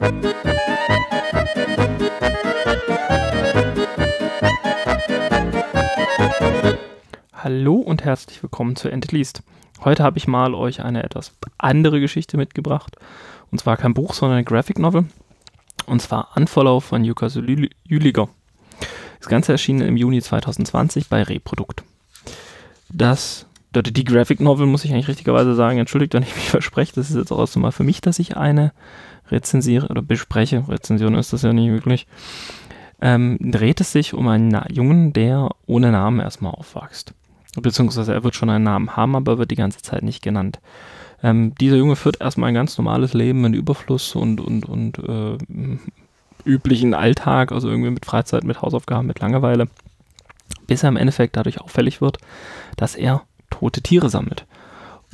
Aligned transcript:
Hallo 0.00 0.16
und 7.76 8.04
herzlich 8.04 8.42
willkommen 8.42 8.74
zu 8.74 8.88
Endleast. 8.88 9.44
Heute 9.84 10.02
habe 10.02 10.18
ich 10.18 10.26
mal 10.26 10.52
euch 10.54 10.82
eine 10.82 11.04
etwas 11.04 11.32
andere 11.58 12.00
Geschichte 12.00 12.36
mitgebracht. 12.36 12.96
Und 13.52 13.60
zwar 13.60 13.76
kein 13.76 13.94
Buch, 13.94 14.14
sondern 14.14 14.38
eine 14.38 14.44
Graphic 14.44 14.80
Novel. 14.80 15.04
Und 15.86 16.02
zwar 16.02 16.30
Unfollow 16.34 16.80
von 16.80 17.04
Jukka 17.04 17.28
Jüliger. 17.28 18.28
Das 19.20 19.28
Ganze 19.28 19.52
erschien 19.52 19.80
im 19.80 19.96
Juni 19.96 20.20
2020 20.20 21.08
bei 21.08 21.22
Reprodukt. 21.22 21.84
Das, 22.88 23.46
die 23.72 24.04
Graphic 24.04 24.40
Novel 24.40 24.66
muss 24.66 24.84
ich 24.84 24.92
eigentlich 24.92 25.08
richtigerweise 25.08 25.54
sagen, 25.54 25.78
entschuldigt, 25.78 26.14
wenn 26.14 26.24
ich 26.24 26.34
mich 26.34 26.44
verspreche, 26.50 26.94
das 26.96 27.10
ist 27.10 27.16
jetzt 27.16 27.30
auch 27.30 27.38
erst 27.38 27.56
mal 27.56 27.70
für 27.70 27.84
mich, 27.84 28.00
dass 28.00 28.18
ich 28.18 28.36
eine 28.36 28.72
rezensiere 29.30 29.88
oder 29.88 30.02
bespreche. 30.02 30.64
Rezension 30.68 31.14
ist 31.14 31.32
das 31.32 31.42
ja 31.42 31.52
nicht 31.52 31.70
wirklich. 31.70 32.06
Ähm, 33.00 33.38
dreht 33.40 33.80
es 33.80 33.92
sich 33.92 34.14
um 34.14 34.28
einen 34.28 34.58
Jungen, 34.70 35.12
der 35.12 35.50
ohne 35.66 35.90
Namen 35.90 36.20
erstmal 36.20 36.52
aufwächst. 36.52 37.12
Beziehungsweise 37.60 38.12
er 38.14 38.24
wird 38.24 38.34
schon 38.34 38.50
einen 38.50 38.64
Namen 38.64 38.96
haben, 38.96 39.14
aber 39.14 39.38
wird 39.38 39.50
die 39.50 39.56
ganze 39.56 39.82
Zeit 39.82 40.02
nicht 40.02 40.22
genannt. 40.22 40.60
Ähm, 41.22 41.54
dieser 41.54 41.76
Junge 41.76 41.96
führt 41.96 42.20
erstmal 42.20 42.48
ein 42.48 42.54
ganz 42.54 42.76
normales 42.76 43.14
Leben 43.14 43.44
in 43.44 43.54
Überfluss 43.54 44.14
und, 44.14 44.40
und, 44.40 44.66
und 44.66 44.98
äh, 44.98 45.38
üblichen 46.44 46.94
Alltag, 46.94 47.52
also 47.52 47.68
irgendwie 47.68 47.90
mit 47.90 48.04
Freizeit, 48.04 48.44
mit 48.44 48.60
Hausaufgaben, 48.60 49.06
mit 49.06 49.20
Langeweile, 49.20 49.68
bis 50.66 50.82
er 50.82 50.90
im 50.90 50.96
Endeffekt 50.96 51.36
dadurch 51.36 51.60
auffällig 51.60 52.00
wird, 52.00 52.18
dass 52.76 52.94
er 52.94 53.22
tote 53.50 53.80
Tiere 53.80 54.10
sammelt. 54.10 54.46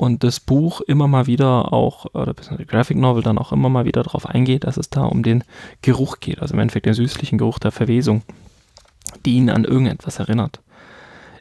Und 0.01 0.25
das 0.25 0.41
Buch 0.41 0.81
immer 0.81 1.09
mal 1.09 1.27
wieder 1.27 1.75
auch, 1.75 2.07
oder 2.15 2.33
die 2.33 2.65
Graphic 2.65 2.97
Novel 2.97 3.23
dann 3.23 3.37
auch 3.37 3.53
immer 3.53 3.69
mal 3.69 3.85
wieder 3.85 4.03
darauf 4.03 4.25
eingeht, 4.25 4.65
dass 4.65 4.79
es 4.79 4.89
da 4.89 5.03
um 5.03 5.23
den 5.23 5.45
Geruch 5.83 6.21
geht, 6.21 6.41
also 6.41 6.55
im 6.55 6.61
Endeffekt 6.61 6.87
den 6.87 6.95
süßlichen 6.95 7.37
Geruch 7.37 7.59
der 7.59 7.71
Verwesung, 7.71 8.23
die 9.27 9.35
ihn 9.35 9.51
an 9.51 9.65
irgendetwas 9.65 10.19
erinnert. 10.19 10.61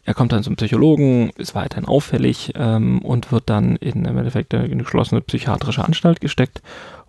Er 0.04 0.14
kommt 0.14 0.34
dann 0.34 0.44
zum 0.44 0.58
Psychologen, 0.58 1.30
ist 1.38 1.56
weiterhin 1.56 1.88
auffällig 1.88 2.52
ähm, 2.56 3.00
und 3.00 3.32
wird 3.32 3.50
dann 3.50 3.78
in, 3.78 4.04
im 4.04 4.18
Endeffekt 4.18 4.54
in 4.54 4.60
eine 4.60 4.84
geschlossene 4.84 5.22
psychiatrische 5.22 5.86
Anstalt 5.86 6.20
gesteckt, 6.20 6.62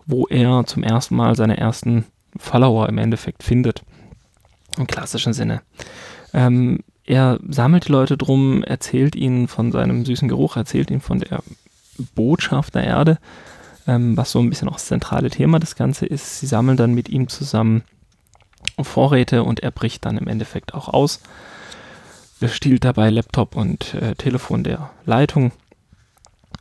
wo 0.05 0.27
er 0.27 0.65
zum 0.65 0.83
ersten 0.83 1.17
Mal 1.17 1.35
seine 1.35 1.57
ersten 1.57 2.05
Follower 2.37 2.87
im 2.87 2.97
Endeffekt 2.97 3.43
findet. 3.43 3.83
Im 4.77 4.87
klassischen 4.87 5.33
Sinne. 5.33 5.63
Ähm, 6.33 6.79
er 7.05 7.39
sammelt 7.47 7.87
die 7.87 7.91
Leute 7.91 8.17
drum, 8.17 8.63
erzählt 8.63 9.15
ihnen 9.15 9.47
von 9.47 9.71
seinem 9.71 10.05
süßen 10.05 10.27
Geruch, 10.27 10.55
erzählt 10.55 10.91
ihnen 10.91 11.01
von 11.01 11.19
der 11.19 11.43
Botschaft 12.15 12.75
der 12.75 12.83
Erde, 12.83 13.17
ähm, 13.87 14.15
was 14.17 14.31
so 14.31 14.39
ein 14.39 14.49
bisschen 14.49 14.69
auch 14.69 14.73
das 14.73 14.87
zentrale 14.87 15.29
Thema 15.29 15.59
des 15.59 15.75
Ganzen 15.75 16.07
ist. 16.07 16.39
Sie 16.39 16.47
sammeln 16.47 16.77
dann 16.77 16.93
mit 16.93 17.09
ihm 17.09 17.27
zusammen 17.27 17.83
Vorräte 18.81 19.43
und 19.43 19.61
er 19.61 19.71
bricht 19.71 20.05
dann 20.05 20.17
im 20.17 20.27
Endeffekt 20.27 20.73
auch 20.73 20.87
aus 20.87 21.19
stiehlt 22.49 22.83
dabei 22.83 23.09
Laptop 23.09 23.55
und 23.55 23.93
äh, 23.93 24.15
Telefon 24.15 24.63
der 24.63 24.89
Leitung 25.05 25.51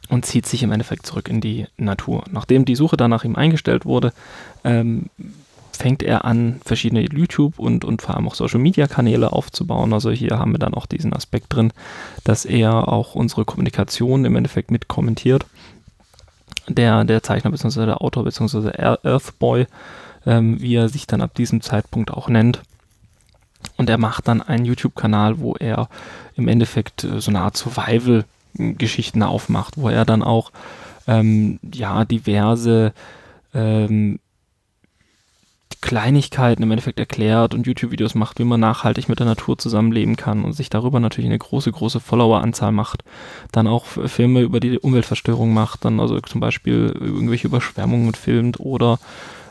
und 0.08 0.26
zieht 0.26 0.46
sich 0.46 0.62
im 0.62 0.72
Endeffekt 0.72 1.06
zurück 1.06 1.28
in 1.28 1.40
die 1.40 1.66
Natur. 1.76 2.24
Nachdem 2.30 2.64
die 2.64 2.76
Suche 2.76 2.96
dann 2.96 3.10
nach 3.10 3.24
ihm 3.24 3.36
eingestellt 3.36 3.84
wurde, 3.84 4.12
ähm, 4.64 5.06
fängt 5.72 6.02
er 6.02 6.24
an, 6.24 6.60
verschiedene 6.64 7.02
YouTube 7.02 7.58
und, 7.58 7.84
und 7.84 8.02
vor 8.02 8.14
allem 8.14 8.28
auch 8.28 8.34
Social 8.34 8.60
Media 8.60 8.86
Kanäle 8.86 9.32
aufzubauen. 9.32 9.92
Also 9.92 10.10
hier 10.10 10.38
haben 10.38 10.52
wir 10.52 10.58
dann 10.58 10.74
auch 10.74 10.86
diesen 10.86 11.12
Aspekt 11.12 11.46
drin, 11.54 11.72
dass 12.24 12.44
er 12.44 12.88
auch 12.88 13.14
unsere 13.14 13.44
Kommunikation 13.44 14.24
im 14.24 14.36
Endeffekt 14.36 14.70
mit 14.70 14.88
kommentiert. 14.88 15.46
Der, 16.68 17.04
der 17.04 17.22
Zeichner 17.22 17.50
bzw. 17.50 17.86
der 17.86 18.02
Autor 18.02 18.24
bzw. 18.24 18.70
Earthboy, 18.76 19.66
ähm, 20.26 20.60
wie 20.60 20.74
er 20.74 20.88
sich 20.88 21.06
dann 21.06 21.22
ab 21.22 21.34
diesem 21.34 21.60
Zeitpunkt 21.60 22.10
auch 22.10 22.28
nennt, 22.28 22.60
und 23.76 23.90
er 23.90 23.98
macht 23.98 24.28
dann 24.28 24.42
einen 24.42 24.64
YouTube-Kanal, 24.64 25.38
wo 25.38 25.54
er 25.54 25.88
im 26.36 26.48
Endeffekt 26.48 27.04
äh, 27.04 27.20
so 27.20 27.30
eine 27.30 27.40
Art 27.40 27.56
Survival-Geschichten 27.56 29.22
aufmacht, 29.22 29.76
wo 29.76 29.88
er 29.88 30.04
dann 30.04 30.22
auch 30.22 30.50
ähm, 31.06 31.58
ja 31.74 32.04
diverse 32.04 32.92
ähm, 33.54 34.18
Kleinigkeiten 35.80 36.62
im 36.62 36.70
Endeffekt 36.70 36.98
erklärt 36.98 37.54
und 37.54 37.66
YouTube-Videos 37.66 38.14
macht, 38.14 38.38
wie 38.38 38.44
man 38.44 38.60
nachhaltig 38.60 39.08
mit 39.08 39.18
der 39.18 39.26
Natur 39.26 39.56
zusammenleben 39.56 40.16
kann 40.16 40.44
und 40.44 40.52
sich 40.52 40.68
darüber 40.68 41.00
natürlich 41.00 41.28
eine 41.28 41.38
große, 41.38 41.72
große 41.72 42.00
Follower-Anzahl 42.00 42.72
macht. 42.72 43.02
Dann 43.52 43.66
auch 43.66 43.86
Filme 43.86 44.40
über 44.40 44.60
die 44.60 44.78
Umweltverstörung 44.78 45.54
macht, 45.54 45.84
dann 45.84 46.00
also 46.00 46.20
zum 46.20 46.40
Beispiel 46.40 46.94
irgendwelche 46.98 47.48
Überschwemmungen 47.48 48.14
filmt 48.14 48.60
oder 48.60 48.98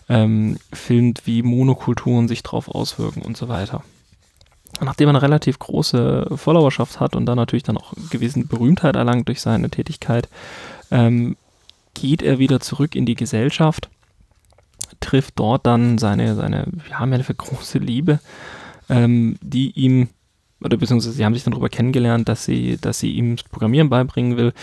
ähm, 0.07 0.57
filmt, 0.72 1.25
wie 1.25 1.41
Monokulturen 1.41 2.28
sich 2.28 2.44
drauf 2.44 2.68
auswirken 2.69 3.22
und 3.22 3.38
so 3.38 3.47
weiter 3.47 3.84
nachdem 4.81 5.09
er 5.09 5.16
eine 5.16 5.22
relativ 5.22 5.59
große 5.59 6.28
Followerschaft 6.35 7.00
hat 7.00 7.16
und 7.16 7.25
dann 7.25 7.35
natürlich 7.35 7.63
dann 7.63 7.78
auch 7.78 7.94
gewisse 8.12 8.45
Berühmtheit 8.45 8.95
erlangt 8.95 9.28
durch 9.28 9.41
seine 9.41 9.69
Tätigkeit, 9.69 10.29
ähm, 10.91 11.35
geht 11.94 12.22
er 12.22 12.39
wieder 12.39 12.59
zurück 12.59 12.95
in 12.95 13.06
die 13.06 13.16
Gesellschaft, 13.16 13.89
trifft 15.09 15.40
dort 15.40 15.66
dann 15.66 15.97
seine, 15.97 16.36
seine, 16.36 16.68
ja, 16.88 17.03
mehr 17.03 17.20
große 17.20 17.80
Liebe, 17.80 18.20
ähm, 18.90 19.38
die 19.42 19.72
ihm, 19.72 20.09
oder 20.62 20.78
beziehungsweise 20.78 21.16
sie 21.16 21.25
haben 21.25 21.34
sich 21.34 21.44
dann 21.44 21.53
darüber 21.53 21.70
kennengelernt, 21.70 22.30
dass 22.30 22.46
sie, 22.46 22.78
dass 22.80 23.00
sie 23.00 23.14
ihm 23.14 23.38
Programmieren 23.52 23.90
beibringen 23.90 24.38
will. 24.38 24.53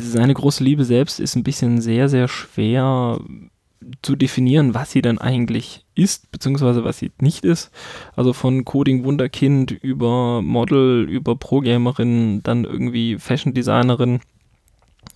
Seine 0.00 0.32
große 0.32 0.64
Liebe 0.64 0.84
selbst 0.84 1.20
ist 1.20 1.36
ein 1.36 1.44
bisschen 1.44 1.82
sehr, 1.82 2.08
sehr 2.08 2.28
schwer 2.28 3.20
zu 4.00 4.16
definieren, 4.16 4.72
was 4.72 4.90
sie 4.90 5.02
dann 5.02 5.18
eigentlich 5.18 5.84
ist, 5.94 6.32
beziehungsweise 6.32 6.84
was 6.84 6.98
sie 6.98 7.12
nicht 7.20 7.44
ist. 7.44 7.70
Also 8.16 8.32
von 8.32 8.64
Coding 8.64 9.04
Wunderkind 9.04 9.70
über 9.70 10.40
Model, 10.40 11.06
über 11.08 11.36
Pro-Gamerin, 11.36 12.42
dann 12.42 12.64
irgendwie 12.64 13.18
Fashion 13.18 13.52
Designerin, 13.52 14.20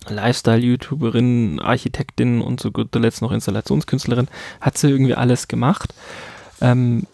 Lifestyle-YouTuberin, 0.09 1.59
Architektin 1.59 2.41
und 2.41 2.59
so 2.59 2.71
guter 2.71 2.99
Letzt 2.99 3.21
noch 3.21 3.31
Installationskünstlerin, 3.31 4.27
hat 4.61 4.77
sie 4.77 4.89
irgendwie 4.89 5.15
alles 5.15 5.47
gemacht. 5.47 5.93
Ähm, 6.61 7.07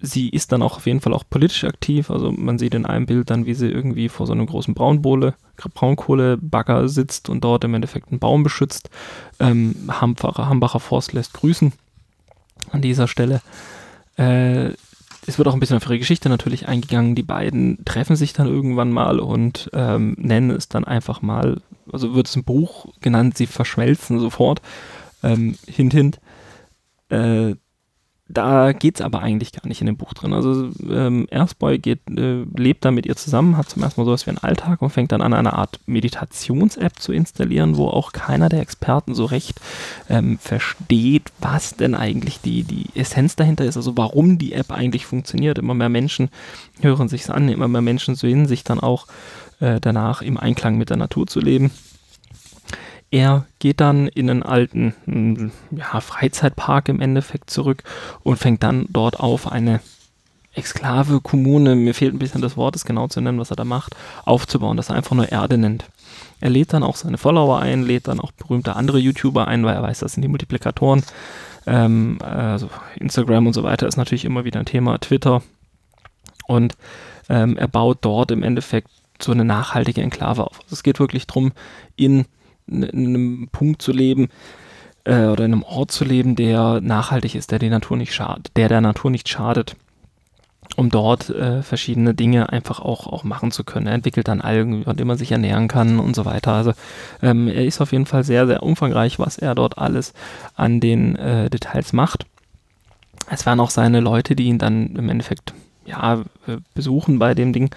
sie 0.00 0.28
ist 0.28 0.52
dann 0.52 0.62
auch 0.62 0.76
auf 0.76 0.86
jeden 0.86 1.00
Fall 1.00 1.12
auch 1.12 1.24
politisch 1.28 1.64
aktiv. 1.64 2.10
Also 2.10 2.32
man 2.32 2.58
sieht 2.58 2.74
in 2.74 2.86
einem 2.86 3.06
Bild 3.06 3.30
dann, 3.30 3.46
wie 3.46 3.54
sie 3.54 3.68
irgendwie 3.68 4.08
vor 4.08 4.26
so 4.26 4.32
einem 4.32 4.46
großen 4.46 4.74
Braunbohle, 4.74 5.34
Braunkohlebagger 5.74 6.88
sitzt 6.88 7.28
und 7.28 7.42
dort 7.42 7.64
im 7.64 7.74
Endeffekt 7.74 8.08
einen 8.10 8.20
Baum 8.20 8.42
beschützt. 8.42 8.90
Ähm, 9.40 9.74
Hambacher, 9.88 10.48
Hambacher 10.48 10.80
Forst 10.80 11.12
lässt 11.12 11.34
grüßen 11.34 11.72
an 12.70 12.82
dieser 12.82 13.08
Stelle. 13.08 13.40
Äh, 14.16 14.70
es 15.28 15.36
wird 15.36 15.46
auch 15.46 15.52
ein 15.52 15.60
bisschen 15.60 15.76
auf 15.76 15.84
ihre 15.84 15.98
Geschichte 15.98 16.28
natürlich 16.30 16.68
eingegangen. 16.68 17.14
Die 17.14 17.22
beiden 17.22 17.84
treffen 17.84 18.16
sich 18.16 18.32
dann 18.32 18.46
irgendwann 18.46 18.90
mal 18.90 19.20
und 19.20 19.70
ähm, 19.74 20.16
nennen 20.18 20.50
es 20.50 20.68
dann 20.68 20.84
einfach 20.84 21.20
mal, 21.20 21.60
also 21.92 22.14
wird 22.14 22.28
es 22.28 22.36
ein 22.36 22.44
Buch 22.44 22.86
genannt, 23.00 23.36
sie 23.36 23.46
verschmelzen 23.46 24.18
sofort. 24.20 24.62
Ähm, 25.22 25.56
hint, 25.66 25.92
hint. 25.92 26.20
Äh, 27.10 27.56
da 28.28 28.72
geht 28.72 28.96
es 28.96 29.00
aber 29.00 29.20
eigentlich 29.20 29.52
gar 29.52 29.66
nicht 29.66 29.80
in 29.80 29.86
dem 29.86 29.96
Buch 29.96 30.12
drin. 30.12 30.34
Also 30.34 30.70
ähm, 30.90 31.26
Erstboy 31.30 31.78
geht, 31.78 32.00
äh, 32.10 32.44
lebt 32.56 32.84
da 32.84 32.90
mit 32.90 33.06
ihr 33.06 33.16
zusammen, 33.16 33.56
hat 33.56 33.70
zum 33.70 33.82
ersten 33.82 34.00
Mal 34.00 34.04
sowas 34.04 34.26
wie 34.26 34.30
einen 34.30 34.38
Alltag 34.38 34.82
und 34.82 34.90
fängt 34.90 35.12
dann 35.12 35.22
an, 35.22 35.32
eine 35.32 35.54
Art 35.54 35.80
Meditations-App 35.86 36.98
zu 36.98 37.12
installieren, 37.12 37.76
wo 37.78 37.88
auch 37.88 38.12
keiner 38.12 38.50
der 38.50 38.60
Experten 38.60 39.14
so 39.14 39.24
recht 39.24 39.60
ähm, 40.10 40.38
versteht, 40.38 41.32
was 41.40 41.76
denn 41.76 41.94
eigentlich 41.94 42.40
die, 42.42 42.64
die 42.64 42.86
Essenz 42.94 43.34
dahinter 43.34 43.64
ist, 43.64 43.78
also 43.78 43.96
warum 43.96 44.36
die 44.36 44.52
App 44.52 44.72
eigentlich 44.72 45.06
funktioniert. 45.06 45.58
Immer 45.58 45.74
mehr 45.74 45.88
Menschen 45.88 46.28
hören 46.82 47.08
sich's 47.08 47.30
an, 47.30 47.48
immer 47.48 47.68
mehr 47.68 47.82
Menschen 47.82 48.14
sehen 48.14 48.46
sich 48.46 48.62
dann 48.62 48.78
auch 48.78 49.06
äh, 49.60 49.80
danach 49.80 50.20
im 50.20 50.36
Einklang 50.36 50.76
mit 50.76 50.90
der 50.90 50.98
Natur 50.98 51.26
zu 51.26 51.40
leben. 51.40 51.70
Er 53.10 53.46
geht 53.58 53.80
dann 53.80 54.06
in 54.08 54.28
einen 54.28 54.42
alten 54.42 54.94
hm, 55.06 55.50
ja, 55.70 56.00
Freizeitpark 56.00 56.88
im 56.88 57.00
Endeffekt 57.00 57.50
zurück 57.50 57.82
und 58.22 58.36
fängt 58.36 58.62
dann 58.62 58.86
dort 58.90 59.18
auf 59.18 59.50
eine 59.50 59.80
Exklave, 60.54 61.20
Kommune, 61.20 61.76
mir 61.76 61.94
fehlt 61.94 62.14
ein 62.14 62.18
bisschen 62.18 62.42
das 62.42 62.56
Wort, 62.56 62.74
es 62.74 62.84
genau 62.84 63.06
zu 63.06 63.20
nennen, 63.20 63.38
was 63.38 63.50
er 63.50 63.56
da 63.56 63.64
macht, 63.64 63.94
aufzubauen, 64.24 64.76
das 64.76 64.90
er 64.90 64.96
einfach 64.96 65.14
nur 65.14 65.30
Erde 65.30 65.56
nennt. 65.56 65.84
Er 66.40 66.50
lädt 66.50 66.72
dann 66.72 66.82
auch 66.82 66.96
seine 66.96 67.18
Follower 67.18 67.60
ein, 67.60 67.84
lädt 67.84 68.08
dann 68.08 68.20
auch 68.20 68.32
berühmte 68.32 68.74
andere 68.76 68.98
YouTuber 68.98 69.46
ein, 69.46 69.64
weil 69.64 69.74
er 69.74 69.82
weiß, 69.82 70.00
das 70.00 70.12
sind 70.12 70.22
die 70.22 70.28
Multiplikatoren. 70.28 71.04
Ähm, 71.66 72.18
also 72.20 72.70
Instagram 72.96 73.46
und 73.46 73.52
so 73.52 73.62
weiter 73.62 73.86
ist 73.86 73.96
natürlich 73.96 74.24
immer 74.24 74.44
wieder 74.44 74.58
ein 74.58 74.66
Thema, 74.66 74.98
Twitter. 74.98 75.42
Und 76.46 76.76
ähm, 77.28 77.56
er 77.56 77.68
baut 77.68 77.98
dort 78.00 78.30
im 78.30 78.42
Endeffekt 78.42 78.88
so 79.20 79.32
eine 79.32 79.44
nachhaltige 79.44 80.00
Enklave 80.00 80.44
auf. 80.44 80.60
Also 80.60 80.72
es 80.72 80.82
geht 80.82 80.98
wirklich 80.98 81.26
darum, 81.26 81.52
in 81.96 82.24
in 82.68 82.84
einem 82.84 83.48
Punkt 83.50 83.82
zu 83.82 83.92
leben 83.92 84.28
äh, 85.04 85.26
oder 85.26 85.44
in 85.44 85.52
einem 85.52 85.62
Ort 85.62 85.90
zu 85.90 86.04
leben, 86.04 86.36
der 86.36 86.80
nachhaltig 86.80 87.34
ist, 87.34 87.50
der 87.50 87.58
die 87.58 87.70
Natur 87.70 87.96
nicht 87.96 88.12
schadet, 88.14 88.50
der 88.56 88.68
der 88.68 88.80
Natur 88.80 89.10
nicht 89.10 89.28
schadet. 89.28 89.76
um 90.76 90.90
dort 90.90 91.30
äh, 91.30 91.62
verschiedene 91.62 92.14
Dinge 92.14 92.50
einfach 92.52 92.80
auch, 92.80 93.06
auch 93.06 93.24
machen 93.24 93.50
zu 93.50 93.64
können. 93.64 93.86
Er 93.86 93.94
entwickelt 93.94 94.28
dann 94.28 94.40
Algen, 94.40 94.84
von 94.84 94.96
denen 94.96 95.08
man 95.08 95.18
sich 95.18 95.32
ernähren 95.32 95.66
kann 95.66 95.98
und 95.98 96.14
so 96.14 96.24
weiter. 96.24 96.52
Also 96.52 96.72
ähm, 97.22 97.48
er 97.48 97.64
ist 97.64 97.80
auf 97.80 97.92
jeden 97.92 98.06
Fall 98.06 98.22
sehr, 98.22 98.46
sehr 98.46 98.62
umfangreich, 98.62 99.18
was 99.18 99.38
er 99.38 99.54
dort 99.54 99.78
alles 99.78 100.12
an 100.54 100.78
den 100.80 101.16
äh, 101.16 101.50
Details 101.50 101.92
macht. 101.92 102.26
Es 103.30 103.44
waren 103.46 103.60
auch 103.60 103.70
seine 103.70 104.00
Leute, 104.00 104.36
die 104.36 104.44
ihn 104.44 104.58
dann 104.58 104.94
im 104.94 105.08
Endeffekt 105.08 105.52
ja, 105.84 106.20
äh, 106.46 106.58
besuchen 106.74 107.18
bei 107.18 107.34
dem 107.34 107.52
Ding. 107.52 107.70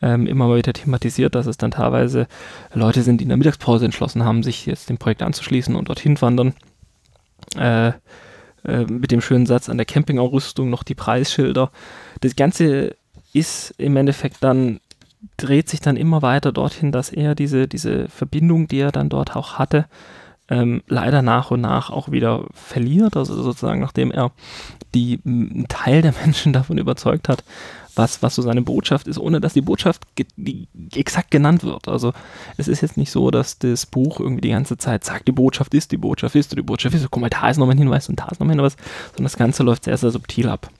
Ähm, 0.00 0.26
immer 0.26 0.46
mal 0.46 0.58
wieder 0.58 0.72
thematisiert, 0.72 1.34
dass 1.34 1.46
es 1.46 1.56
dann 1.56 1.72
teilweise 1.72 2.28
Leute 2.72 3.02
sind, 3.02 3.18
die 3.18 3.24
in 3.24 3.30
der 3.30 3.36
Mittagspause 3.36 3.84
entschlossen 3.84 4.24
haben, 4.24 4.44
sich 4.44 4.64
jetzt 4.66 4.88
dem 4.88 4.98
Projekt 4.98 5.22
anzuschließen 5.22 5.74
und 5.74 5.88
dorthin 5.88 6.20
wandern. 6.20 6.54
Äh, 7.56 7.92
äh, 8.64 8.84
mit 8.84 9.10
dem 9.10 9.20
schönen 9.20 9.46
Satz 9.46 9.68
an 9.68 9.76
der 9.76 9.86
Campingausrüstung 9.86 10.70
noch 10.70 10.82
die 10.82 10.94
Preisschilder. 10.94 11.70
Das 12.20 12.36
Ganze 12.36 12.96
ist 13.32 13.74
im 13.78 13.96
Endeffekt 13.96 14.36
dann, 14.40 14.80
dreht 15.36 15.68
sich 15.68 15.80
dann 15.80 15.96
immer 15.96 16.22
weiter 16.22 16.52
dorthin, 16.52 16.92
dass 16.92 17.10
er 17.10 17.34
diese, 17.34 17.66
diese 17.66 18.08
Verbindung, 18.08 18.68
die 18.68 18.80
er 18.80 18.92
dann 18.92 19.08
dort 19.08 19.34
auch 19.34 19.54
hatte, 19.54 19.86
ähm, 20.48 20.82
leider 20.86 21.22
nach 21.22 21.50
und 21.50 21.60
nach 21.60 21.90
auch 21.90 22.10
wieder 22.10 22.46
verliert. 22.52 23.16
Also 23.16 23.40
sozusagen, 23.42 23.80
nachdem 23.80 24.10
er 24.10 24.32
die 24.94 25.20
einen 25.24 25.66
Teil 25.68 26.02
der 26.02 26.14
Menschen 26.24 26.52
davon 26.52 26.78
überzeugt 26.78 27.28
hat, 27.28 27.44
was, 27.98 28.22
was 28.22 28.34
so 28.34 28.42
seine 28.42 28.62
Botschaft 28.62 29.06
ist, 29.08 29.18
ohne 29.18 29.40
dass 29.40 29.52
die 29.52 29.60
Botschaft 29.60 30.02
ge 30.14 30.26
die 30.36 30.68
exakt 30.94 31.30
genannt 31.30 31.64
wird. 31.64 31.88
Also 31.88 32.12
es 32.56 32.68
ist 32.68 32.80
jetzt 32.80 32.96
nicht 32.96 33.10
so, 33.10 33.30
dass 33.30 33.58
das 33.58 33.84
Buch 33.86 34.20
irgendwie 34.20 34.40
die 34.40 34.50
ganze 34.50 34.78
Zeit 34.78 35.04
sagt, 35.04 35.28
die 35.28 35.32
Botschaft 35.32 35.74
ist, 35.74 35.92
die 35.92 35.96
Botschaft 35.96 36.34
ist, 36.36 36.56
die 36.56 36.62
Botschaft 36.62 36.94
ist, 36.94 37.10
guck 37.10 37.20
mal, 37.20 37.28
da 37.28 37.50
ist 37.50 37.58
nochmal 37.58 37.74
ein 37.74 37.78
Hinweis 37.78 38.08
und 38.08 38.18
da 38.18 38.28
ist 38.28 38.40
nochmal 38.40 38.54
ein 38.54 38.60
Hinweis, 38.60 38.76
sondern 39.10 39.24
das 39.24 39.36
Ganze 39.36 39.62
läuft 39.62 39.84
sehr, 39.84 39.96
sehr 39.98 40.10
subtil 40.10 40.48
ab. 40.48 40.70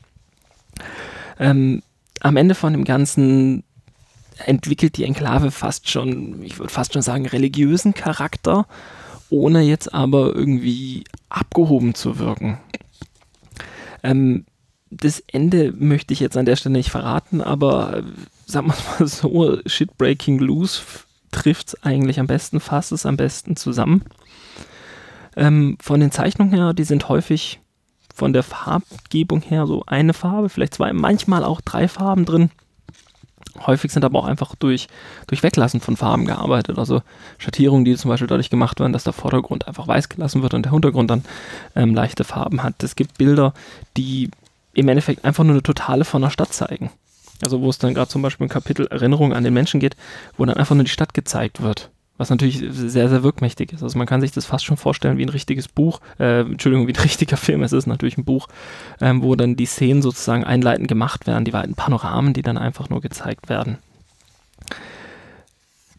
Ähm, 1.39 1.83
am 2.21 2.37
Ende 2.37 2.55
von 2.55 2.73
dem 2.73 2.85
Ganzen 2.85 3.65
entwickelt 4.47 4.97
die 4.97 5.05
Enklave 5.05 5.51
fast 5.51 5.91
schon, 5.91 6.43
ich 6.43 6.59
würde 6.59 6.73
fast 6.73 6.93
schon 6.93 7.03
sagen, 7.03 7.27
religiösen 7.27 7.95
Charakter, 7.95 8.67
ohne 9.31 9.63
jetzt 9.63 9.93
aber 9.93 10.35
irgendwie 10.35 11.05
abgehoben 11.29 11.95
zu 11.95 12.19
wirken. 12.19 12.59
Ähm, 14.03 14.45
das 14.91 15.23
Ende 15.27 15.73
möchte 15.73 16.13
ich 16.13 16.21
jetzt 16.21 16.37
an 16.37 16.47
der 16.47 16.57
Stelle 16.57 16.75
nicht 16.75 16.91
verraten, 16.91 17.41
aber 17.41 17.99
äh, 17.99 18.03
sagen 18.47 18.69
wir 18.69 18.75
mal 18.99 19.07
so, 19.07 19.59
Shit 19.67 19.97
Breaking 19.99 20.39
Loose 20.39 20.83
trifft 21.31 21.69
es 21.69 21.83
eigentlich 21.83 22.21
am 22.21 22.27
besten, 22.27 22.61
fasst 22.61 22.93
es 22.93 23.07
am 23.07 23.17
besten 23.17 23.57
zusammen. 23.57 24.03
Ähm, 25.37 25.77
von 25.81 26.01
den 26.01 26.11
Zeichnungen 26.11 26.53
her, 26.55 26.73
die 26.73 26.85
sind 26.85 27.09
häufig 27.09 27.61
von 28.15 28.33
der 28.33 28.43
Farbgebung 28.43 29.43
her 29.43 29.67
so 29.67 29.85
eine 29.87 30.13
Farbe, 30.13 30.49
vielleicht 30.49 30.75
zwei, 30.75 30.93
manchmal 30.93 31.45
auch 31.45 31.61
drei 31.61 31.87
Farben 31.87 32.25
drin. 32.25 32.51
Häufig 33.67 33.93
sind 33.93 34.05
aber 34.05 34.19
auch 34.19 34.27
einfach 34.27 34.55
durch, 34.57 34.89
durch 35.27 35.43
Weglassen 35.43 35.81
von 35.81 35.97
Farben 35.97 36.27
gearbeitet. 36.27 36.79
Also 36.79 37.03
Schattierungen, 37.39 37.85
die 37.85 37.97
zum 37.97 38.09
Beispiel 38.09 38.27
dadurch 38.27 38.51
gemacht 38.51 38.81
werden, 38.81 38.93
dass 38.93 39.05
der 39.05 39.13
Vordergrund 39.13 39.67
einfach 39.67 39.87
weiß 39.87 40.09
gelassen 40.09 40.43
wird 40.43 40.55
und 40.55 40.65
der 40.65 40.73
Hintergrund 40.73 41.11
dann 41.11 41.25
ähm, 41.75 41.95
leichte 41.95 42.25
Farben 42.25 42.63
hat. 42.63 42.83
Es 42.83 42.97
gibt 42.97 43.19
Bilder, 43.19 43.55
die 43.97 44.31
im 44.79 44.89
Endeffekt 44.89 45.25
einfach 45.25 45.45
nur 45.45 45.55
eine 45.55 45.63
Totale 45.63 46.05
von 46.05 46.23
der 46.23 46.31
Stadt 46.31 46.53
zeigen. 46.53 46.91
Also 47.43 47.61
wo 47.61 47.71
es 47.71 47.79
dann 47.79 47.95
gerade 47.95 48.09
zum 48.09 48.23
Beispiel 48.23 48.45
im 48.45 48.51
Kapitel 48.51 48.87
Erinnerung 48.87 49.33
an 49.33 49.45
den 49.45 49.55
Menschen 49.55 49.81
geht, 49.81 49.97
wo 50.37 50.45
dann 50.45 50.57
einfach 50.57 50.75
nur 50.75 50.85
die 50.85 50.91
Stadt 50.91 51.15
gezeigt 51.15 51.63
wird. 51.63 51.91
Was 52.17 52.31
natürlich 52.31 52.61
sehr, 52.71 53.09
sehr 53.09 53.23
wirkmächtig 53.23 53.73
ist. 53.73 53.83
Also 53.83 53.97
man 53.97 54.07
kann 54.09 54.21
sich 54.21 54.33
das 54.33 54.47
fast 54.47 54.65
schon 54.65 54.77
vorstellen 54.77 55.19
wie 55.19 55.25
ein 55.25 55.29
richtiges 55.29 55.69
Buch, 55.69 56.01
äh, 56.19 56.41
Entschuldigung, 56.41 56.89
wie 56.89 56.93
ein 56.93 57.01
richtiger 57.03 57.37
Film. 57.37 57.63
Es 57.63 57.73
ist 57.73 57.87
natürlich 57.87 58.19
ein 58.19 58.25
Buch, 58.25 58.49
ähm, 59.01 59.23
wo 59.23 59.37
dann 59.37 59.57
die 59.57 59.67
Szenen 59.67 60.03
sozusagen 60.03 60.45
einleitend 60.45 60.89
gemacht 60.89 61.27
werden, 61.27 61.45
die 61.45 61.53
weiten 61.53 61.75
Panoramen, 61.75 62.33
die 62.33 62.43
dann 62.43 62.59
einfach 62.59 62.89
nur 62.89 63.01
gezeigt 63.01 63.49
werden. 63.49 63.79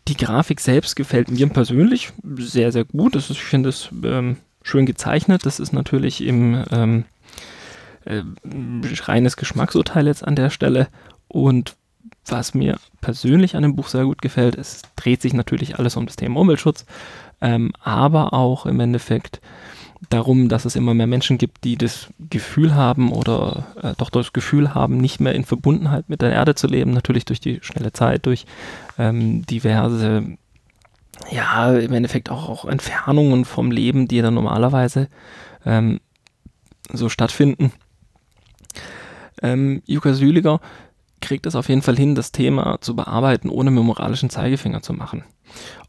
Die 0.10 0.18
Grafik 0.18 0.60
selbst 0.60 0.96
gefällt 0.96 1.30
mir 1.30 1.48
persönlich 1.48 2.12
sehr, 2.38 2.72
sehr 2.72 2.84
gut. 2.84 3.16
Ist, 3.16 3.30
ich 3.30 3.44
finde 3.44 3.70
es 3.70 3.90
ähm, 4.04 4.38
schön 4.64 4.86
gezeichnet. 4.86 5.46
Das 5.46 5.60
ist 5.60 5.72
natürlich 5.72 6.22
im 6.22 6.64
ähm, 6.72 7.06
äh, 8.06 8.24
reines 9.04 9.38
Geschmacksurteil 9.38 10.08
jetzt 10.08 10.26
an 10.26 10.36
der 10.36 10.50
Stelle. 10.50 10.88
Und 11.28 11.76
was 12.26 12.54
mir 12.54 12.78
persönlich 13.02 13.56
an 13.56 13.64
dem 13.64 13.76
Buch 13.76 13.88
sehr 13.88 14.06
gut 14.06 14.22
gefällt, 14.22 14.56
es 14.56 14.82
dreht 14.96 15.22
sich 15.22 15.34
natürlich 15.34 15.80
alles 15.80 15.96
um 15.96 16.06
das 16.06 16.16
Thema 16.16 16.40
Umweltschutz, 16.40 16.86
ähm, 17.42 17.72
aber 17.82 18.34
auch 18.34 18.66
im 18.66 18.80
Endeffekt 18.80 19.42
darum, 20.10 20.48
dass 20.48 20.66
es 20.66 20.76
immer 20.76 20.94
mehr 20.94 21.08
Menschen 21.08 21.38
gibt, 21.38 21.64
die 21.64 21.76
das 21.76 22.08
Gefühl 22.30 22.74
haben 22.74 23.12
oder 23.12 23.68
äh, 23.82 23.94
doch 23.98 24.10
das 24.10 24.32
Gefühl 24.32 24.74
haben, 24.74 24.98
nicht 24.98 25.20
mehr 25.20 25.36
in 25.36 25.44
Verbundenheit 25.44 26.08
mit 26.08 26.22
der 26.22 26.32
Erde 26.32 26.56
zu 26.56 26.68
leben, 26.68 26.92
natürlich 26.92 27.26
durch 27.26 27.42
die 27.42 27.60
schnelle 27.62 27.92
Zeit, 27.92 28.26
durch 28.26 28.46
ähm, 28.98 29.46
diverse, 29.46 30.38
ja, 31.32 31.74
im 31.74 31.94
Endeffekt 31.94 32.30
auch, 32.30 32.50
auch 32.50 32.66
Entfernungen 32.66 33.44
vom 33.44 33.72
Leben, 33.72 34.08
die 34.08 34.22
dann 34.22 34.36
normalerweise 34.36 35.10
ähm, 35.66 36.00
so 36.94 37.10
stattfinden. 37.10 37.74
Ähm, 39.42 39.82
Jukka 39.86 40.14
Süliger 40.14 40.60
kriegt 41.22 41.46
es 41.46 41.56
auf 41.56 41.70
jeden 41.70 41.82
Fall 41.82 41.98
hin, 41.98 42.16
das 42.16 42.32
Thema 42.32 42.80
zu 42.82 42.96
bearbeiten, 42.96 43.50
ohne 43.50 43.72
mir 43.72 43.82
moralischen 43.82 44.30
Zeigefinger 44.30 44.82
zu 44.82 44.94
machen. 44.94 45.24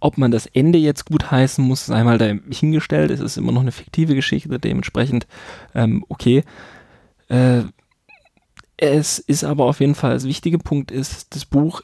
Ob 0.00 0.18
man 0.18 0.30
das 0.30 0.46
Ende 0.46 0.78
jetzt 0.78 1.06
gut 1.06 1.30
heißen 1.30 1.64
muss, 1.64 1.86
sei 1.86 2.02
mal 2.02 2.18
dahingestellt. 2.18 3.10
Es 3.10 3.20
ist 3.20 3.36
immer 3.36 3.52
noch 3.52 3.60
eine 3.60 3.72
fiktive 3.72 4.14
Geschichte, 4.14 4.58
dementsprechend 4.58 5.26
ähm, 5.74 6.04
okay. 6.08 6.44
Äh, 7.28 7.62
es 8.76 9.18
ist 9.18 9.44
aber 9.44 9.66
auf 9.66 9.80
jeden 9.80 9.94
Fall, 9.94 10.14
das 10.14 10.24
wichtige 10.24 10.58
Punkt 10.58 10.90
ist, 10.90 11.34
das 11.34 11.44
Buch 11.44 11.82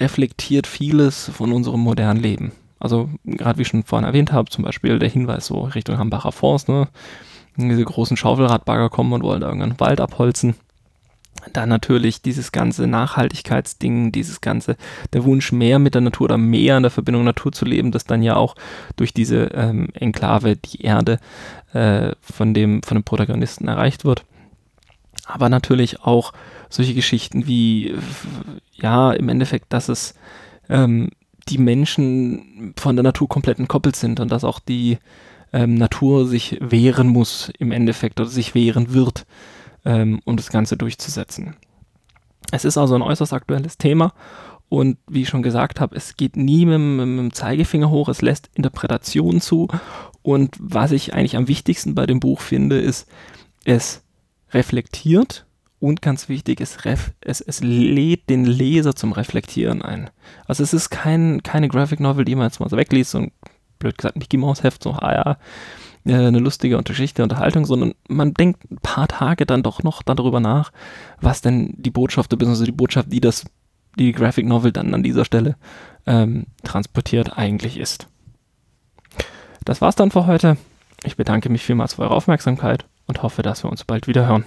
reflektiert 0.00 0.66
vieles 0.66 1.30
von 1.30 1.52
unserem 1.52 1.80
modernen 1.80 2.20
Leben. 2.20 2.52
Also 2.80 3.10
gerade 3.24 3.58
wie 3.58 3.62
ich 3.62 3.68
schon 3.68 3.82
vorhin 3.82 4.06
erwähnt 4.06 4.32
habe, 4.32 4.50
zum 4.50 4.64
Beispiel 4.64 4.98
der 4.98 5.08
Hinweis 5.08 5.46
so 5.46 5.60
Richtung 5.60 5.98
Hambacher 5.98 6.32
Forst, 6.32 6.68
ne? 6.68 6.88
diese 7.56 7.84
großen 7.84 8.16
Schaufelradbagger 8.16 8.88
kommen 8.88 9.12
und 9.12 9.24
wollen 9.24 9.40
da 9.40 9.48
irgendeinen 9.48 9.80
Wald 9.80 10.00
abholzen 10.00 10.54
dann 11.52 11.68
natürlich 11.68 12.22
dieses 12.22 12.52
ganze 12.52 12.86
Nachhaltigkeitsding, 12.86 14.12
dieses 14.12 14.40
ganze, 14.40 14.76
der 15.12 15.24
Wunsch, 15.24 15.52
mehr 15.52 15.78
mit 15.78 15.94
der 15.94 16.02
Natur 16.02 16.24
oder 16.24 16.38
mehr 16.38 16.76
in 16.76 16.82
der 16.82 16.90
Verbindung 16.90 17.24
Natur 17.24 17.52
zu 17.52 17.64
leben, 17.64 17.92
das 17.92 18.04
dann 18.04 18.22
ja 18.22 18.36
auch 18.36 18.54
durch 18.96 19.12
diese 19.12 19.44
ähm, 19.54 19.88
Enklave, 19.94 20.56
die 20.56 20.82
Erde, 20.82 21.18
äh, 21.72 22.12
von, 22.20 22.54
dem, 22.54 22.82
von 22.82 22.96
dem 22.96 23.04
Protagonisten 23.04 23.68
erreicht 23.68 24.04
wird. 24.04 24.24
Aber 25.26 25.48
natürlich 25.48 26.00
auch 26.02 26.32
solche 26.70 26.94
Geschichten 26.94 27.46
wie, 27.46 27.94
ja, 28.74 29.12
im 29.12 29.28
Endeffekt, 29.28 29.72
dass 29.72 29.88
es 29.88 30.14
ähm, 30.68 31.10
die 31.48 31.58
Menschen 31.58 32.74
von 32.76 32.96
der 32.96 33.02
Natur 33.02 33.28
komplett 33.28 33.58
entkoppelt 33.58 33.96
sind 33.96 34.20
und 34.20 34.30
dass 34.30 34.44
auch 34.44 34.58
die 34.58 34.98
ähm, 35.52 35.74
Natur 35.74 36.26
sich 36.26 36.58
wehren 36.60 37.08
muss 37.08 37.50
im 37.58 37.72
Endeffekt 37.72 38.20
oder 38.20 38.28
sich 38.28 38.54
wehren 38.54 38.92
wird 38.92 39.24
ähm, 39.88 40.20
um 40.26 40.36
das 40.36 40.50
Ganze 40.50 40.76
durchzusetzen. 40.76 41.56
Es 42.52 42.64
ist 42.64 42.76
also 42.78 42.94
ein 42.94 43.02
äußerst 43.02 43.32
aktuelles 43.32 43.78
Thema 43.78 44.12
und 44.68 44.98
wie 45.08 45.22
ich 45.22 45.28
schon 45.28 45.42
gesagt 45.42 45.80
habe, 45.80 45.96
es 45.96 46.16
geht 46.16 46.36
nie 46.36 46.66
mit, 46.66 46.78
mit, 46.78 47.06
mit 47.06 47.18
dem 47.18 47.32
Zeigefinger 47.32 47.88
hoch, 47.90 48.08
es 48.08 48.22
lässt 48.22 48.50
Interpretation 48.54 49.40
zu 49.40 49.68
und 50.22 50.54
was 50.60 50.92
ich 50.92 51.14
eigentlich 51.14 51.36
am 51.36 51.48
wichtigsten 51.48 51.94
bei 51.94 52.06
dem 52.06 52.20
Buch 52.20 52.40
finde, 52.40 52.78
ist, 52.78 53.08
es 53.64 54.04
reflektiert 54.52 55.46
und 55.80 56.02
ganz 56.02 56.28
wichtig, 56.28 56.60
es, 56.60 56.84
ref, 56.84 57.12
es, 57.22 57.40
es 57.40 57.60
lädt 57.62 58.28
den 58.28 58.44
Leser 58.44 58.94
zum 58.94 59.12
Reflektieren 59.12 59.80
ein. 59.80 60.10
Also 60.46 60.62
es 60.62 60.74
ist 60.74 60.90
kein, 60.90 61.42
keine 61.42 61.68
Graphic 61.68 62.00
Novel, 62.00 62.24
die 62.24 62.34
man 62.34 62.46
jetzt 62.46 62.60
mal 62.60 62.68
so 62.68 62.76
wegliest 62.76 63.14
und 63.14 63.32
blöd 63.78 63.96
gesagt 63.96 64.16
Mickey 64.16 64.36
Mouse 64.36 64.62
Heft, 64.62 64.82
so, 64.82 64.92
ah 64.92 65.12
ja, 65.12 65.38
äh, 66.04 66.14
eine 66.14 66.38
lustige 66.38 66.82
Geschichte, 66.82 67.22
Unterhaltung, 67.22 67.64
sondern 67.64 67.94
man 68.08 68.34
denkt 68.34 68.70
ein 68.70 68.78
paar 68.82 69.08
Tage 69.08 69.46
dann 69.46 69.62
doch 69.62 69.82
noch 69.82 70.02
darüber 70.02 70.40
nach, 70.40 70.72
was 71.20 71.40
denn 71.40 71.74
die 71.76 71.90
Botschaft, 71.90 72.30
beziehungsweise 72.30 72.64
die 72.64 72.72
Botschaft, 72.72 73.12
die 73.12 73.20
das, 73.20 73.44
die 73.98 74.12
Graphic 74.12 74.46
Novel 74.46 74.72
dann 74.72 74.94
an 74.94 75.02
dieser 75.02 75.24
Stelle 75.24 75.56
ähm, 76.06 76.46
transportiert, 76.64 77.36
eigentlich 77.36 77.78
ist. 77.78 78.08
Das 79.64 79.80
war's 79.80 79.96
dann 79.96 80.10
für 80.10 80.26
heute. 80.26 80.56
Ich 81.04 81.16
bedanke 81.16 81.50
mich 81.50 81.62
vielmals 81.62 81.94
für 81.94 82.02
eure 82.02 82.14
Aufmerksamkeit 82.14 82.86
und 83.06 83.22
hoffe, 83.22 83.42
dass 83.42 83.64
wir 83.64 83.70
uns 83.70 83.84
bald 83.84 84.06
wieder 84.06 84.26
hören. 84.26 84.44